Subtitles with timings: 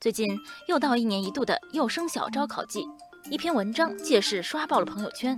[0.00, 0.26] 最近
[0.66, 2.88] 又到一年一度的幼升小招考季，
[3.30, 5.36] 一篇文章借势刷爆了朋友圈。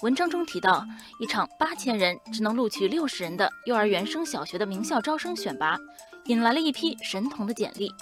[0.00, 0.82] 文章中提到，
[1.18, 5.78] 一场八千人只能录取六十人的幼儿园升小学的名校招生选拔，
[6.24, 7.92] 引来了一批神童的简历。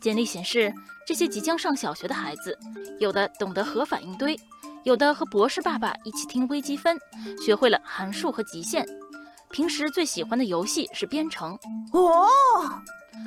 [0.00, 0.74] 简历显示，
[1.06, 2.58] 这些即将上小学的孩子，
[2.98, 4.36] 有的懂得核反应堆，
[4.82, 6.98] 有的和博士爸爸一起听微积分，
[7.40, 8.84] 学会了函数和极限。
[9.50, 11.58] 平时最喜欢的游戏是编程。
[11.92, 12.26] 哦。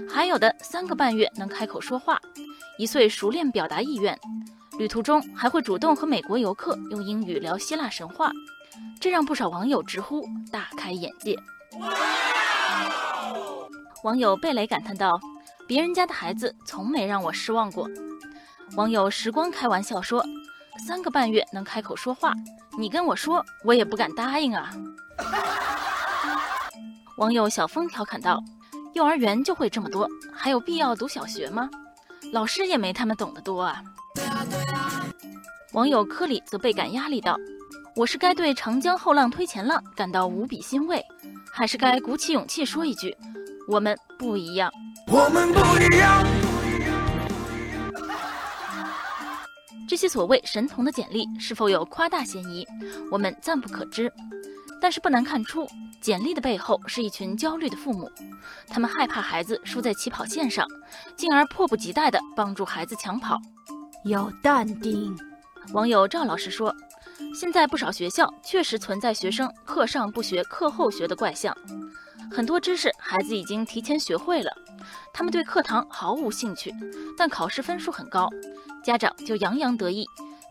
[0.09, 2.19] 还有的三个半月能开口说话，
[2.77, 4.17] 一岁熟练表达意愿，
[4.77, 8.31] 旅途中还会主动和美国游客用英语聊希腊神话，
[9.01, 11.37] 这让不少网友直呼大开眼界。
[14.03, 15.19] 网友贝雷感叹道
[15.67, 17.87] ：“别人家的孩子从没让我失望过。”
[18.77, 20.25] 网友时光开玩笑说
[20.87, 22.33] ：“三个半月能开口说话，
[22.77, 24.71] 你跟我说，我也不敢答应啊。”
[27.21, 28.43] 网友小峰调侃道。
[28.93, 31.69] 幼儿园就会这么多，还有必要读小学吗？
[32.33, 33.81] 老师也没他们懂得多啊。
[35.73, 37.37] 网友科里则倍感压力道
[37.95, 41.01] ：“我是该对长江后浪推前浪感到无比欣慰，
[41.53, 43.15] 还是该鼓起勇气说一句，
[43.67, 44.71] 我们不一样。”
[45.07, 46.25] 我们不一样。
[49.87, 52.67] 这些所谓神童的简历是否有夸大嫌疑，
[53.11, 54.11] 我们暂不可知。
[54.81, 55.67] 但是不难看出，
[56.01, 58.11] 简历的背后是一群焦虑的父母，
[58.67, 60.67] 他们害怕孩子输在起跑线上，
[61.15, 63.39] 进而迫不及待地帮助孩子抢跑。
[64.05, 65.15] 要淡定。
[65.73, 66.75] 网友赵老师说，
[67.35, 71.55] 现在不少学校确实存在学生课上不学、课后学的怪象，
[72.31, 74.51] 很多知识孩子已经提前学会了，
[75.13, 76.73] 他们对课堂毫无兴趣，
[77.15, 78.27] 但考试分数很高，
[78.83, 80.03] 家长就洋洋得意，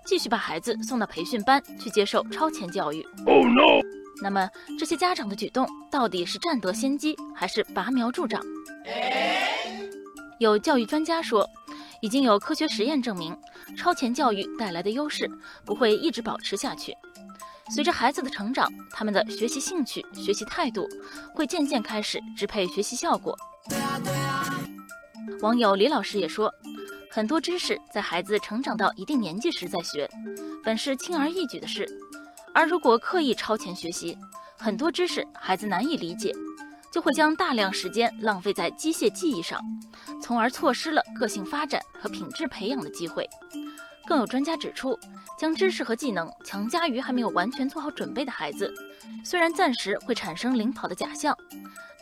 [0.06, 3.04] 继续把孩子送到培训班去接受超前教育。
[3.26, 3.99] Oh no！
[4.22, 8.42] 那么这些家长的举动到底是占得先机，还是拔苗助长？
[10.38, 11.48] 有教育专家说，
[12.00, 13.36] 已经有科学实验证明，
[13.76, 15.30] 超前教育带来的优势
[15.64, 16.94] 不会一直保持下去。
[17.70, 20.88] 随着孩子的成长，他们的学习兴趣、学习态度
[21.34, 23.36] 会渐渐开始支配学习效果。
[25.40, 26.52] 网友李老师也说，
[27.10, 30.10] 很多知识在孩子成长到一定年纪时再学，
[30.64, 31.86] 本是轻而易举的事。
[32.52, 34.16] 而如果刻意超前学习，
[34.58, 36.32] 很多知识孩子难以理解，
[36.92, 39.60] 就会将大量时间浪费在机械记忆上，
[40.20, 43.28] 从而错失了个性发展和品质培养的机会。
[44.06, 44.98] 更有专家指出，
[45.38, 48.72] 将知识和技能强加于还没有完全做好准备的孩子，
[49.24, 51.36] 虽然暂时会产生领跑的假象，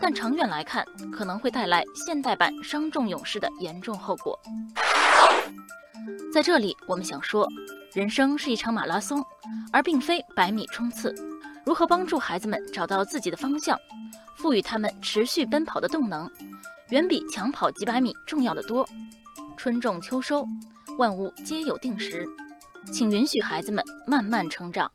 [0.00, 4.38] 但长远来看，可能会带来现代版伤仲永士的严重后果。
[6.32, 7.46] 在这里，我们想说。
[7.94, 9.24] 人生是一场马拉松，
[9.72, 11.12] 而并非百米冲刺。
[11.64, 13.76] 如何帮助孩子们找到自己的方向，
[14.36, 16.30] 赋予他们持续奔跑的动能，
[16.90, 18.86] 远比抢跑几百米重要的多。
[19.56, 20.46] 春种秋收，
[20.98, 22.26] 万物皆有定时，
[22.92, 24.90] 请允许孩子们慢慢成长。